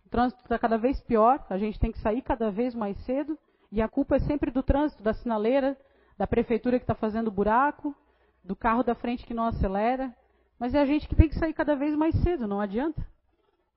[0.05, 3.39] O trânsito está cada vez pior, a gente tem que sair cada vez mais cedo.
[3.73, 5.75] E a culpa é sempre do trânsito, da sinaleira,
[6.19, 7.97] da prefeitura que está fazendo buraco,
[8.45, 10.15] do carro da frente que não acelera.
[10.59, 13.03] Mas é a gente que tem que sair cada vez mais cedo, não adianta.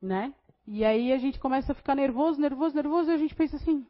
[0.02, 0.34] Né?
[0.72, 3.84] E aí a gente começa a ficar nervoso, nervoso, nervoso, e a gente pensa assim: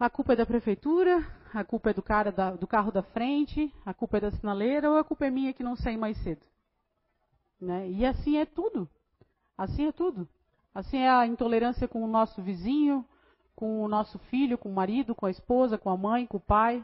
[0.00, 3.70] a culpa é da prefeitura, a culpa é do cara da, do carro da frente,
[3.84, 6.40] a culpa é da sinaleira ou a culpa é minha que não saí mais cedo.
[7.60, 7.90] Né?
[7.90, 8.88] E assim é tudo.
[9.56, 10.26] Assim é tudo.
[10.74, 13.04] Assim é a intolerância com o nosso vizinho,
[13.54, 16.40] com o nosso filho, com o marido, com a esposa, com a mãe, com o
[16.40, 16.82] pai.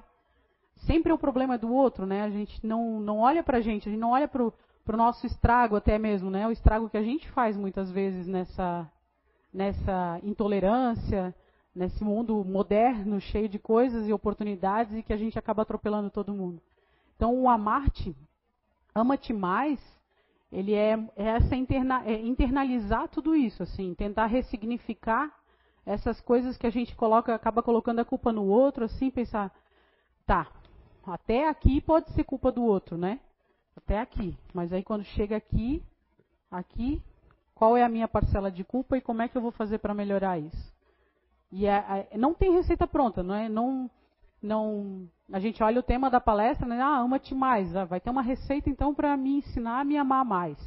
[0.86, 2.20] Sempre é o problema do outro, né?
[2.20, 4.28] A gente não, não olha para a gente, a gente não olha
[4.84, 6.46] para o nosso estrago até mesmo, né?
[6.46, 8.90] O estrago que a gente faz muitas vezes nessa,
[9.52, 11.34] nessa intolerância,
[11.74, 16.34] nesse mundo moderno, cheio de coisas e oportunidades, e que a gente acaba atropelando todo
[16.34, 16.62] mundo.
[17.16, 18.14] Então, o amar-te,
[18.94, 19.80] ama-te mais,
[20.52, 25.32] ele é, é essa interna, é internalizar tudo isso, assim, tentar ressignificar
[25.86, 29.52] essas coisas que a gente coloca, acaba colocando a culpa no outro, assim, pensar,
[30.26, 30.46] tá,
[31.06, 33.18] até aqui pode ser culpa do outro, né?
[33.76, 34.36] Até aqui.
[34.52, 35.82] Mas aí quando chega aqui,
[36.50, 37.02] aqui,
[37.54, 39.94] qual é a minha parcela de culpa e como é que eu vou fazer para
[39.94, 40.74] melhorar isso?
[41.52, 43.48] E é, é, não tem receita pronta, não é?
[43.48, 43.90] Não,
[44.42, 46.80] não, a gente olha o tema da palestra, né?
[46.80, 47.74] Ah, ama-te mais.
[47.76, 50.58] Ah, vai ter uma receita então para me ensinar a me amar mais,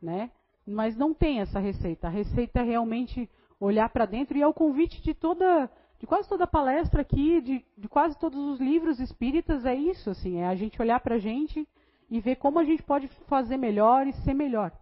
[0.00, 0.30] né?
[0.66, 2.06] Mas não tem essa receita.
[2.06, 6.28] A receita é realmente olhar para dentro e é o convite de toda, de quase
[6.28, 10.54] toda palestra aqui, de, de quase todos os livros espíritas é isso, assim, é a
[10.54, 11.68] gente olhar para a gente
[12.10, 14.72] e ver como a gente pode fazer melhor e ser melhor.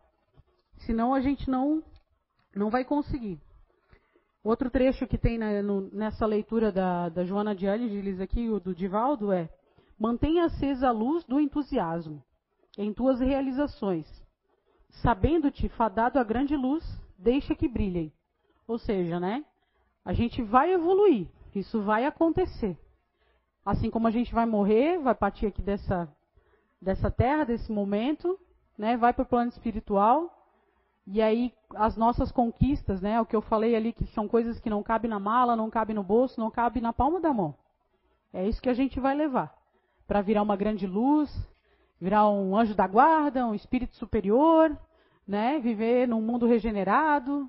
[0.78, 1.82] Senão a gente não
[2.54, 3.40] não vai conseguir.
[4.42, 8.58] Outro trecho que tem na, no, nessa leitura da, da Joana de Ângeles aqui, o
[8.58, 9.48] do Divaldo, é
[9.98, 12.22] Mantenha acesa a luz do entusiasmo
[12.76, 14.06] em tuas realizações.
[15.02, 16.84] Sabendo-te fadado a grande luz,
[17.18, 18.12] deixa que brilhem.
[18.66, 19.44] Ou seja, né?
[20.04, 22.78] A gente vai evoluir, isso vai acontecer.
[23.64, 26.08] Assim como a gente vai morrer, vai partir aqui dessa,
[26.80, 28.38] dessa terra, desse momento,
[28.76, 28.96] né?
[28.96, 30.38] vai para o plano espiritual,
[31.10, 33.18] e aí as nossas conquistas, né?
[33.18, 35.96] O que eu falei ali que são coisas que não cabem na mala, não cabem
[35.96, 37.54] no bolso, não cabem na palma da mão.
[38.30, 39.56] É isso que a gente vai levar
[40.06, 41.30] para virar uma grande luz,
[41.98, 44.76] virar um anjo da guarda, um espírito superior,
[45.26, 45.58] né?
[45.60, 47.48] Viver num mundo regenerado,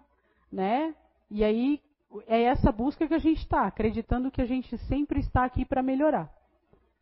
[0.49, 0.95] né?
[1.29, 1.81] E aí
[2.27, 5.83] é essa busca que a gente está, acreditando que a gente sempre está aqui para
[5.83, 6.33] melhorar.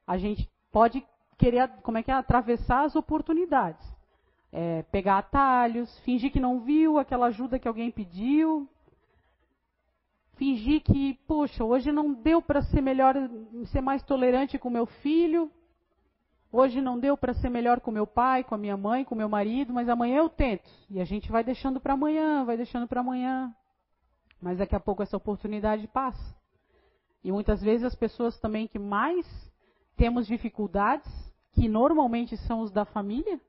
[0.07, 1.05] A gente pode
[1.37, 3.85] querer, como é que é, atravessar as oportunidades.
[4.51, 8.67] É, pegar atalhos, fingir que não viu aquela ajuda que alguém pediu,
[10.35, 13.15] fingir que, poxa, hoje não deu para ser melhor,
[13.65, 15.51] ser mais tolerante com meu filho,
[16.51, 19.27] hoje não deu para ser melhor com meu pai, com a minha mãe, com meu
[19.27, 20.69] marido, mas amanhã eu tento.
[20.89, 23.53] E a gente vai deixando para amanhã, vai deixando para amanhã.
[24.41, 26.35] Mas daqui a pouco essa oportunidade passa.
[27.23, 29.46] E muitas vezes as pessoas também que mais
[29.97, 31.11] temos dificuldades,
[31.51, 33.41] que normalmente são os da família,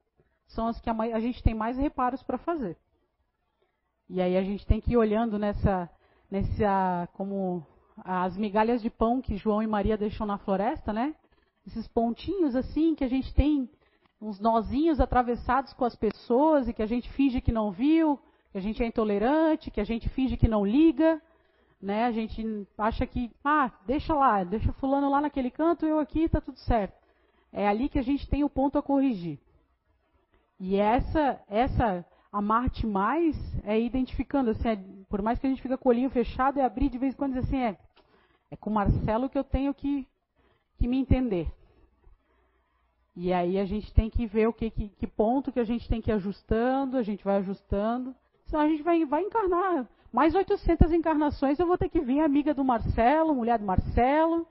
[0.47, 2.77] são as que a, gente tem mais reparos para fazer.
[4.09, 5.89] E aí a gente tem que ir olhando nessa,
[6.31, 7.65] nessa, como
[8.03, 11.15] as migalhas de pão que João e Maria deixam na floresta, né?
[11.67, 13.69] Esses pontinhos assim que a gente tem
[14.21, 18.19] uns nozinhos atravessados com as pessoas e que a gente finge que não viu,
[18.51, 21.21] que a gente é intolerante, que a gente finge que não liga,
[21.81, 22.05] né?
[22.05, 26.41] A gente acha que, ah, deixa lá, deixa fulano lá naquele canto, eu aqui, está
[26.41, 26.97] tudo certo.
[27.53, 29.39] É ali que a gente tem o ponto a corrigir.
[30.61, 34.77] E essa, essa amar-te mais é identificando, assim, é,
[35.09, 37.17] por mais que a gente fique com o olhinho fechado, é abrir de vez em
[37.17, 37.79] quando e dizer assim, é,
[38.51, 40.07] é com o Marcelo que eu tenho que,
[40.77, 41.51] que me entender.
[43.17, 45.89] E aí a gente tem que ver o que, que, que ponto que a gente
[45.89, 48.15] tem que ir ajustando, a gente vai ajustando.
[48.45, 49.89] Senão a gente vai, vai encarnar.
[50.13, 54.47] Mais 800 encarnações eu vou ter que vir amiga do Marcelo, mulher do Marcelo,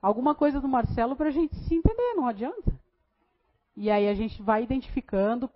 [0.00, 2.72] alguma coisa do Marcelo para a gente se entender, não adianta.
[3.76, 5.48] E aí a gente vai identificando.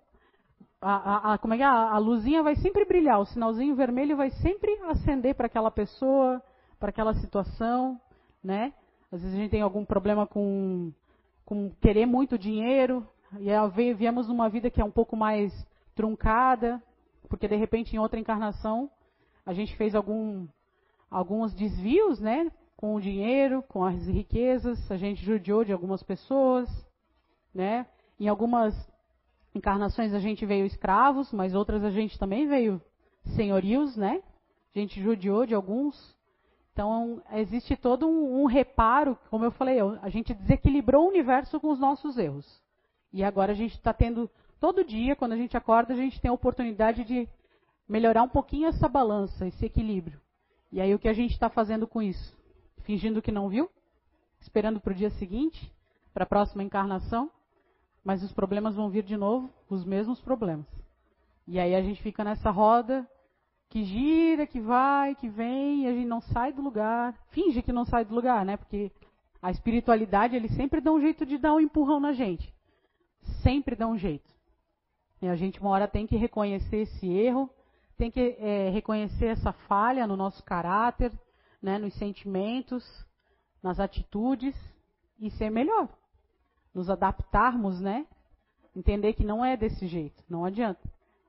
[0.81, 1.65] A, a, a como é que é?
[1.65, 6.41] A, luzinha vai sempre brilhar, o sinalzinho vermelho vai sempre acender para aquela pessoa,
[6.79, 7.99] para aquela situação,
[8.43, 8.73] né?
[9.11, 10.91] Às vezes a gente tem algum problema com,
[11.45, 13.07] com querer muito dinheiro,
[13.39, 15.51] e aí viemos numa vida que é um pouco mais
[15.95, 16.81] truncada,
[17.29, 18.89] porque de repente em outra encarnação
[19.45, 20.47] a gente fez algum,
[21.09, 22.51] alguns desvios, né?
[22.75, 26.69] Com o dinheiro, com as riquezas, a gente judiou de algumas pessoas,
[27.53, 27.85] né?
[28.19, 28.73] Em algumas
[29.53, 32.81] encarnações a gente veio escravos, mas outras a gente também veio
[33.35, 34.21] senhorios, né?
[34.75, 36.15] A gente judiou de alguns.
[36.73, 41.71] Então existe todo um, um reparo, como eu falei, a gente desequilibrou o universo com
[41.71, 42.61] os nossos erros.
[43.13, 44.29] E agora a gente está tendo
[44.59, 47.29] todo dia, quando a gente acorda, a gente tem a oportunidade de
[47.87, 50.19] melhorar um pouquinho essa balança, esse equilíbrio.
[50.71, 52.35] E aí o que a gente está fazendo com isso?
[52.83, 53.69] Fingindo que não viu?
[54.41, 55.71] Esperando para o dia seguinte?
[56.13, 57.31] Para a próxima encarnação?
[58.03, 60.67] Mas os problemas vão vir de novo, os mesmos problemas.
[61.47, 63.07] E aí a gente fica nessa roda
[63.69, 67.13] que gira, que vai, que vem, e a gente não sai do lugar.
[67.29, 68.57] Finge que não sai do lugar, né?
[68.57, 68.91] Porque
[69.41, 72.53] a espiritualidade, ele sempre dá um jeito de dar um empurrão na gente.
[73.43, 74.33] Sempre dá um jeito.
[75.21, 77.49] E a gente uma hora tem que reconhecer esse erro,
[77.97, 81.11] tem que é, reconhecer essa falha no nosso caráter,
[81.61, 82.83] né, nos sentimentos,
[83.61, 84.55] nas atitudes
[85.19, 85.89] e ser melhor.
[86.73, 88.05] Nos adaptarmos, né?
[88.75, 90.81] Entender que não é desse jeito, não adianta.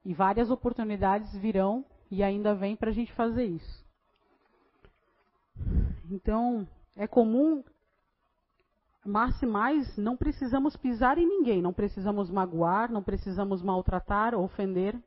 [0.04, 3.84] E várias oportunidades virão e ainda vem para a gente fazer isso.
[6.10, 7.62] Então, é comum
[9.06, 14.98] mas mais, não precisamos pisar em ninguém, não precisamos magoar, não precisamos maltratar, ofender.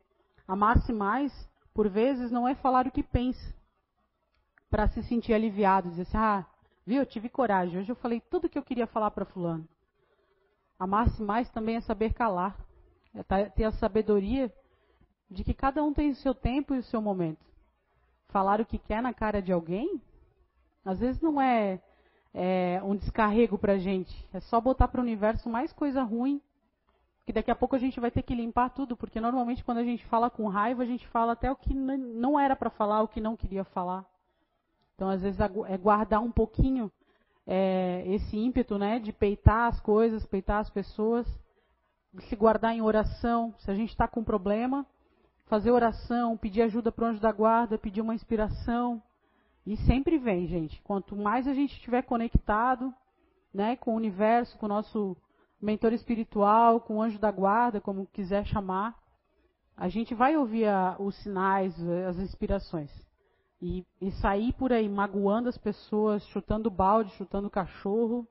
[0.50, 1.32] Amar-se mais,
[1.76, 3.54] por vezes, não é falar o que pensa,
[4.68, 6.44] para se sentir aliviado, dizer assim, ah,
[6.84, 9.68] viu, eu tive coragem, hoje eu falei tudo o que eu queria falar para fulano.
[10.80, 12.58] Amar-se mais também é saber calar,
[13.14, 14.52] é ter a sabedoria
[15.30, 17.46] de que cada um tem o seu tempo e o seu momento.
[18.30, 20.02] Falar o que quer na cara de alguém,
[20.84, 21.80] às vezes não é
[22.34, 24.28] é, um descarrego para gente.
[24.34, 26.42] É só botar para o universo mais coisa ruim,
[27.30, 29.84] que daqui a pouco a gente vai ter que limpar tudo, porque normalmente quando a
[29.84, 33.08] gente fala com raiva, a gente fala até o que não era para falar, o
[33.08, 34.04] que não queria falar.
[34.96, 36.92] Então, às vezes, é guardar um pouquinho
[37.46, 41.28] é, esse ímpeto né, de peitar as coisas, peitar as pessoas,
[42.22, 43.54] se guardar em oração.
[43.60, 44.84] Se a gente está com problema,
[45.46, 49.00] fazer oração, pedir ajuda para o anjo da guarda, pedir uma inspiração,
[49.68, 50.82] e sempre vem, gente.
[50.82, 52.92] Quanto mais a gente estiver conectado
[53.54, 55.16] né, com o universo, com o nosso
[55.62, 58.96] mentor espiritual, com anjo da guarda, como quiser chamar,
[59.76, 61.74] a gente vai ouvir a, os sinais,
[62.08, 62.92] as inspirações.
[63.62, 68.26] E, e, sair por aí magoando as pessoas, chutando balde, chutando cachorro,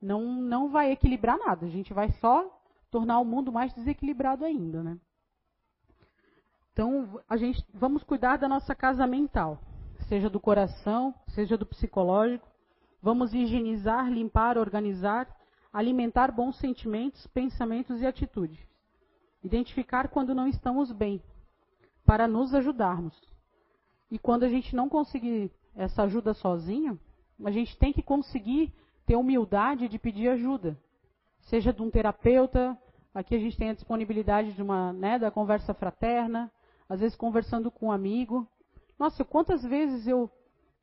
[0.00, 1.66] não, não vai equilibrar nada.
[1.66, 2.48] A gente vai só
[2.90, 4.96] tornar o mundo mais desequilibrado ainda, né?
[6.72, 9.58] Então, a gente vamos cuidar da nossa casa mental
[10.08, 12.48] seja do coração, seja do psicológico.
[13.00, 15.28] Vamos higienizar, limpar, organizar,
[15.72, 18.58] alimentar bons sentimentos, pensamentos e atitudes.
[19.42, 21.22] Identificar quando não estamos bem,
[22.04, 23.14] para nos ajudarmos.
[24.10, 26.98] E quando a gente não conseguir essa ajuda sozinho,
[27.44, 28.72] a gente tem que conseguir
[29.06, 30.76] ter humildade de pedir ajuda.
[31.42, 32.76] Seja de um terapeuta,
[33.14, 36.50] aqui a gente tem a disponibilidade de uma, né, da conversa fraterna,
[36.88, 38.46] às vezes conversando com um amigo.
[38.98, 40.30] Nossa, quantas vezes eu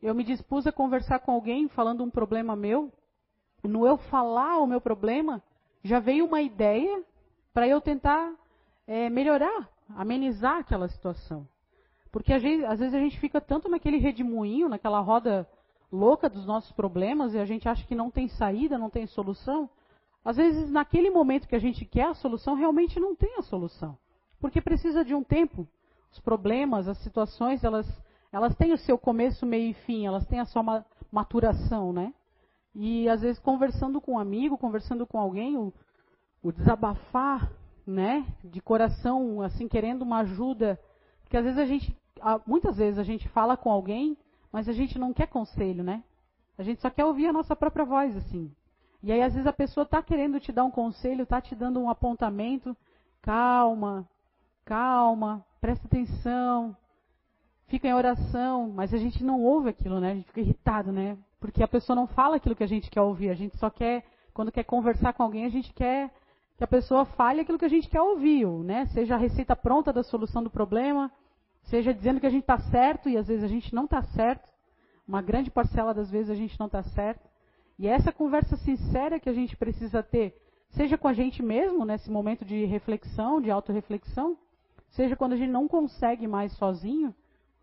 [0.02, 2.92] eu me dispus a conversar com alguém falando um problema meu,
[3.68, 5.42] no eu falar o meu problema,
[5.84, 7.04] já veio uma ideia
[7.54, 8.34] para eu tentar
[8.88, 11.48] é, melhorar, amenizar aquela situação.
[12.12, 15.48] Porque vezes, às vezes a gente fica tanto naquele redemoinho, naquela roda
[15.92, 19.70] louca dos nossos problemas, e a gente acha que não tem saída, não tem solução.
[20.24, 23.98] Às vezes, naquele momento que a gente quer a solução, realmente não tem a solução.
[24.40, 25.68] Porque precisa de um tempo.
[26.12, 27.86] Os problemas, as situações, elas,
[28.32, 32.14] elas têm o seu começo, meio e fim, elas têm a sua maturação, né?
[32.76, 35.74] E às vezes conversando com um amigo, conversando com alguém, o,
[36.44, 37.50] o desabafar,
[37.88, 40.80] né, de coração, assim, querendo uma ajuda,
[41.24, 41.98] porque às vezes a gente,
[42.46, 44.18] muitas vezes a gente fala com alguém,
[44.52, 46.04] mas a gente não quer conselho, né?
[46.58, 48.52] A gente só quer ouvir a nossa própria voz, assim.
[49.02, 51.80] E aí às vezes a pessoa está querendo te dar um conselho, está te dando
[51.80, 52.76] um apontamento,
[53.22, 54.08] calma,
[54.66, 56.76] calma, presta atenção,
[57.68, 60.12] fica em oração, mas a gente não ouve aquilo, né?
[60.12, 61.18] A gente fica irritado, né?
[61.46, 64.04] Porque a pessoa não fala aquilo que a gente quer ouvir, a gente só quer,
[64.34, 66.10] quando quer conversar com alguém, a gente quer
[66.58, 68.88] que a pessoa fale aquilo que a gente quer ouvir, né?
[68.88, 71.12] Seja a receita pronta da solução do problema,
[71.64, 74.50] seja dizendo que a gente está certo e às vezes a gente não está certo.
[75.08, 77.30] Uma grande parcela das vezes a gente não está certo.
[77.78, 80.36] E é essa conversa sincera que a gente precisa ter,
[80.70, 84.36] seja com a gente mesmo, nesse momento de reflexão, de autorreflexão,
[84.90, 87.14] seja quando a gente não consegue mais sozinho,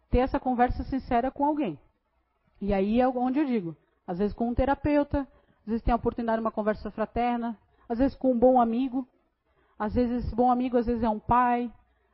[0.09, 1.77] ter essa conversa sincera com alguém.
[2.63, 5.27] E aí é onde eu digo, às vezes com um terapeuta,
[5.63, 9.05] às vezes tem a oportunidade de uma conversa fraterna, às vezes com um bom amigo,
[9.77, 11.69] às vezes esse bom amigo às vezes é um pai,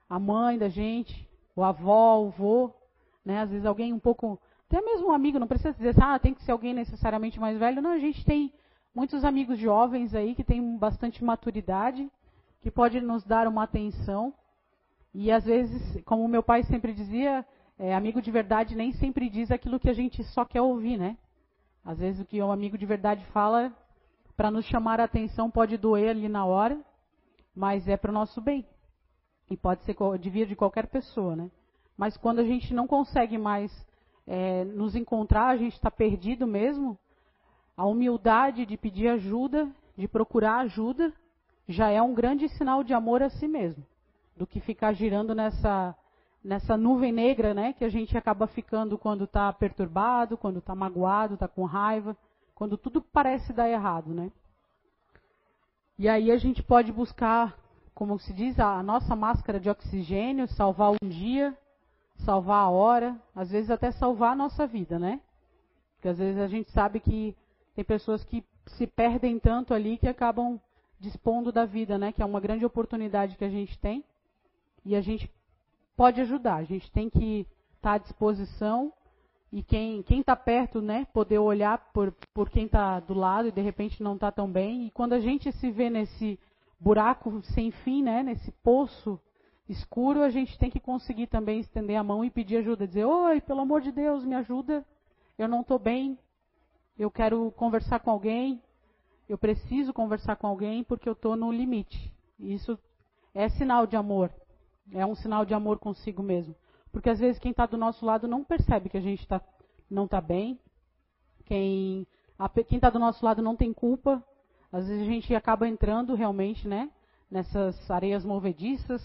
[0.09, 2.73] a mãe da gente, o avó, o vô,
[3.23, 3.43] né?
[3.43, 6.43] Às vezes alguém um pouco, até mesmo um amigo, não precisa dizer, ah, tem que
[6.43, 7.83] ser alguém necessariamente mais velho.
[7.83, 8.51] Não, a gente tem
[8.95, 12.11] muitos amigos jovens aí que têm bastante maturidade,
[12.63, 14.33] que pode nos dar uma atenção.
[15.13, 17.45] E às vezes, como meu pai sempre dizia,
[17.79, 21.17] é, amigo de verdade nem sempre diz aquilo que a gente só quer ouvir, né?
[21.85, 23.73] Às vezes o que um amigo de verdade fala
[24.37, 26.79] para nos chamar a atenção pode doer ali na hora,
[27.55, 28.67] mas é para o nosso bem.
[29.51, 31.51] E pode ser de vir de qualquer pessoa, né?
[31.97, 33.73] Mas quando a gente não consegue mais
[34.27, 36.99] é, nos encontrar, a gente está perdido mesmo,
[37.77, 41.13] a humildade de pedir ajuda, de procurar ajuda,
[41.67, 43.85] já é um grande sinal de amor a si mesmo,
[44.37, 45.97] do que ficar girando nessa
[46.43, 51.35] nessa nuvem negra, né, que a gente acaba ficando quando está perturbado, quando está magoado,
[51.35, 52.17] está com raiva
[52.59, 54.33] quando tudo parece dar errado, né?
[55.97, 57.57] E aí a gente pode buscar,
[57.95, 61.57] como se diz, a nossa máscara de oxigênio, salvar um dia,
[62.17, 65.21] salvar a hora, às vezes até salvar a nossa vida, né?
[65.95, 67.37] Porque às vezes a gente sabe que
[67.77, 70.61] tem pessoas que se perdem tanto ali que acabam
[70.99, 72.11] dispondo da vida, né?
[72.11, 74.05] Que é uma grande oportunidade que a gente tem
[74.85, 75.31] e a gente
[75.99, 76.55] pode ajudar.
[76.55, 78.93] A gente tem que estar à disposição
[79.51, 83.61] e quem está perto, né, poder olhar por, por quem está do lado e de
[83.61, 84.87] repente não está tão bem.
[84.87, 86.39] E quando a gente se vê nesse
[86.79, 89.21] buraco sem fim, né, nesse poço
[89.69, 93.41] escuro, a gente tem que conseguir também estender a mão e pedir ajuda, dizer: "Oi,
[93.41, 94.87] pelo amor de Deus, me ajuda.
[95.37, 96.17] Eu não estou bem.
[96.97, 98.63] Eu quero conversar com alguém.
[99.29, 102.79] Eu preciso conversar com alguém porque eu estou no limite." Isso
[103.35, 104.33] é sinal de amor.
[104.93, 106.55] É um sinal de amor consigo mesmo.
[106.91, 109.41] Porque às vezes quem está do nosso lado não percebe que a gente tá,
[109.91, 110.59] não está bem.
[111.45, 112.07] Quem
[112.71, 114.23] está do nosso lado não tem culpa.
[114.73, 116.91] Às vezes a gente acaba entrando realmente né,
[117.31, 119.03] nessas areias movediças,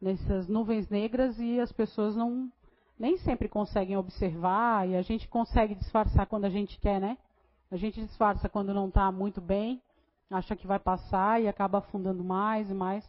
[0.00, 2.50] nessas nuvens negras e as pessoas não
[2.98, 7.18] nem sempre conseguem observar e a gente consegue disfarçar quando a gente quer, né?
[7.70, 9.82] A gente disfarça quando não está muito bem,
[10.30, 13.04] acha que vai passar e acaba afundando mais e mais.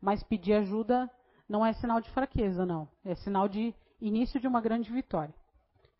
[0.00, 1.10] Mas pedir ajuda
[1.48, 2.88] não é sinal de fraqueza, não.
[3.04, 5.34] É sinal de início de uma grande vitória.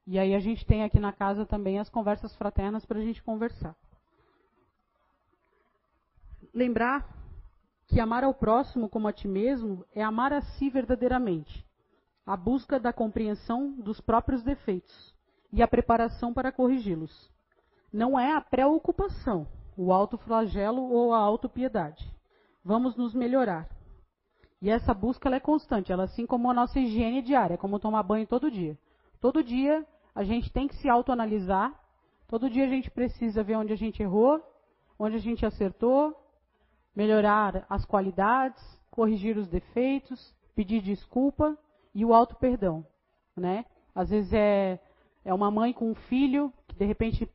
[0.07, 3.23] E aí a gente tem aqui na casa também as conversas fraternas para a gente
[3.23, 3.75] conversar.
[6.55, 7.07] Lembrar
[7.87, 11.65] que amar ao próximo como a ti mesmo é amar a si verdadeiramente.
[12.25, 15.15] A busca da compreensão dos próprios defeitos
[15.53, 17.31] e a preparação para corrigi-los.
[17.93, 22.13] Não é a preocupação, o autoflagelo ou a autopiedade.
[22.65, 23.69] Vamos nos melhorar.
[24.61, 28.27] E essa busca é constante, ela assim como a nossa higiene diária, como tomar banho
[28.27, 28.77] todo dia.
[29.21, 31.75] Todo dia a gente tem que se autoanalisar,
[32.27, 34.43] todo dia a gente precisa ver onde a gente errou,
[34.99, 36.15] onde a gente acertou,
[36.95, 41.57] melhorar as qualidades, corrigir os defeitos, pedir desculpa
[41.95, 42.85] e o auto perdão,
[43.37, 43.67] né?
[43.95, 44.81] Às vezes é,
[45.25, 47.29] É uma mãe com um filho que de repente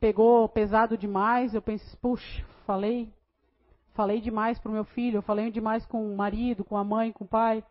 [0.00, 1.54] pegou pesado demais.
[1.54, 3.12] Eu penso, puxa, falei,
[3.94, 7.12] falei demais para o meu filho, eu falei demais com o marido, com a mãe,
[7.12, 7.64] com o pai.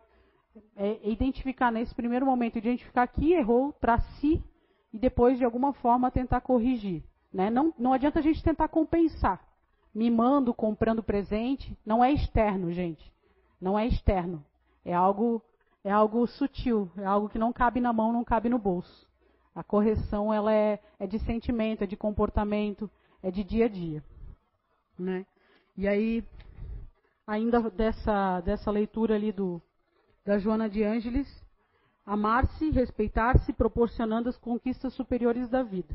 [0.76, 4.42] É, é identificar nesse primeiro momento, identificar que errou para si
[4.92, 7.02] e depois de alguma forma tentar corrigir.
[7.32, 7.50] Né?
[7.50, 9.40] Não, não adianta a gente tentar compensar.
[9.94, 13.12] Mimando, comprando presente, não é externo, gente.
[13.60, 14.44] Não é externo.
[14.84, 15.42] É algo,
[15.84, 19.06] é algo sutil, é algo que não cabe na mão, não cabe no bolso.
[19.54, 22.90] A correção ela é, é de sentimento, é de comportamento,
[23.22, 24.02] é de dia a dia.
[24.98, 25.26] Né?
[25.76, 26.24] E aí,
[27.26, 29.60] ainda dessa, dessa leitura ali do,
[30.24, 31.26] da Joana de Ângeles,
[32.04, 35.94] amar-se, respeitar-se, proporcionando as conquistas superiores da vida.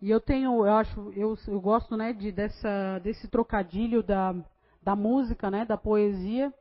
[0.00, 4.34] E eu tenho, eu acho, eu, eu gosto, né, de dessa, desse trocadilho da,
[4.80, 6.54] da música, né, da poesia.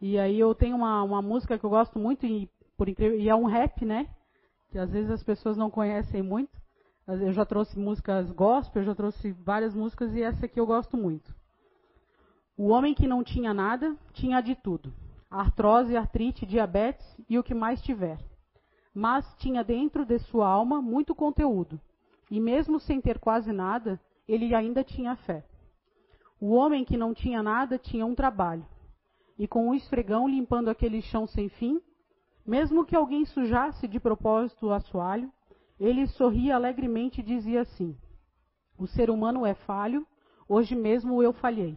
[0.00, 3.28] E aí eu tenho uma, uma música que eu gosto muito e por incrível, e
[3.28, 4.08] é um rap, né,
[4.70, 6.57] que às vezes as pessoas não conhecem muito.
[7.08, 10.94] Eu já trouxe músicas gospel, eu já trouxe várias músicas e essa aqui eu gosto
[10.94, 11.34] muito.
[12.54, 14.92] O homem que não tinha nada, tinha de tudo:
[15.30, 18.18] artrose, artrite, diabetes e o que mais tiver.
[18.94, 21.80] Mas tinha dentro de sua alma muito conteúdo
[22.30, 23.98] e mesmo sem ter quase nada,
[24.28, 25.46] ele ainda tinha fé.
[26.38, 28.66] O homem que não tinha nada tinha um trabalho.
[29.38, 31.80] E com o esfregão limpando aquele chão sem fim,
[32.46, 35.32] mesmo que alguém sujasse de propósito o assoalho,
[35.78, 37.96] ele sorria alegremente e dizia assim:
[38.76, 40.06] O ser humano é falho,
[40.48, 41.76] hoje mesmo eu falhei.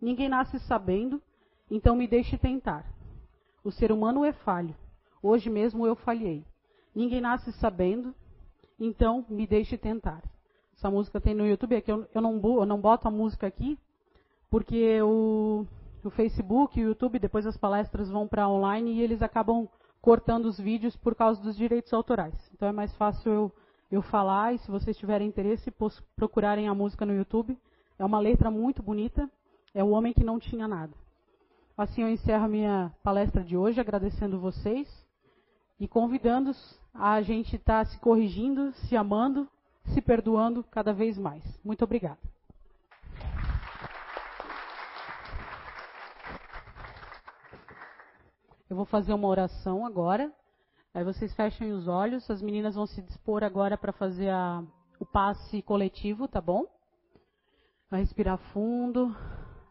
[0.00, 1.20] Ninguém nasce sabendo,
[1.70, 2.84] então me deixe tentar.
[3.64, 4.74] O ser humano é falho,
[5.22, 6.44] hoje mesmo eu falhei.
[6.94, 8.14] Ninguém nasce sabendo,
[8.78, 10.22] então me deixe tentar.
[10.76, 13.46] Essa música tem no YouTube, é que eu, eu, não, eu não boto a música
[13.46, 13.78] aqui,
[14.50, 15.64] porque o,
[16.04, 19.68] o Facebook o YouTube, depois as palestras vão para online e eles acabam
[20.02, 22.34] cortando os vídeos por causa dos direitos autorais.
[22.52, 23.52] Então é mais fácil eu,
[23.90, 25.72] eu falar e se vocês tiverem interesse,
[26.16, 27.56] procurarem a música no YouTube.
[27.96, 29.30] É uma letra muito bonita,
[29.72, 30.92] é o homem que não tinha nada.
[31.78, 34.88] Assim eu encerro a minha palestra de hoje, agradecendo vocês
[35.78, 39.48] e convidando-os a gente estar tá se corrigindo, se amando,
[39.86, 41.42] se perdoando cada vez mais.
[41.64, 42.18] Muito obrigada.
[48.72, 50.32] Eu vou fazer uma oração agora.
[50.94, 52.30] Aí vocês fechem os olhos.
[52.30, 54.64] As meninas vão se dispor agora para fazer a,
[54.98, 56.64] o passe coletivo, tá bom?
[57.90, 59.14] Vai respirar fundo,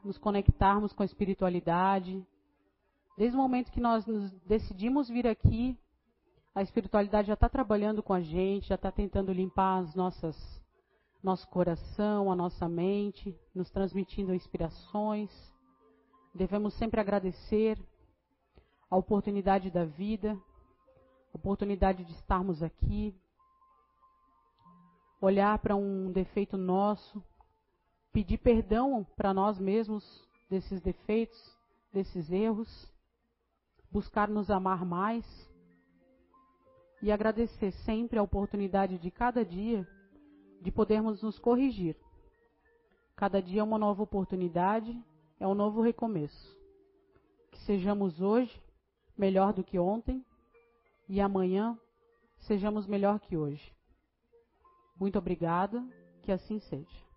[0.03, 2.23] nos conectarmos com a espiritualidade.
[3.17, 4.05] Desde o momento que nós
[4.45, 5.75] decidimos vir aqui,
[6.53, 10.37] a espiritualidade já está trabalhando com a gente, já está tentando limpar as nossas,
[11.23, 15.31] nosso coração, a nossa mente, nos transmitindo inspirações.
[16.35, 17.79] Devemos sempre agradecer
[18.91, 20.37] a oportunidade da vida,
[21.33, 23.15] a oportunidade de estarmos aqui,
[25.21, 27.23] olhar para um defeito nosso,
[28.11, 31.57] pedir perdão para nós mesmos desses defeitos,
[31.93, 32.91] desses erros,
[33.89, 35.25] buscar nos amar mais
[37.01, 39.87] e agradecer sempre a oportunidade de cada dia
[40.61, 41.95] de podermos nos corrigir.
[43.15, 45.01] Cada dia é uma nova oportunidade,
[45.39, 46.59] é um novo recomeço.
[47.51, 48.61] Que sejamos hoje
[49.21, 50.25] melhor do que ontem
[51.07, 51.77] e amanhã
[52.39, 53.71] sejamos melhor que hoje.
[54.99, 55.85] Muito obrigada,
[56.23, 57.10] que assim seja.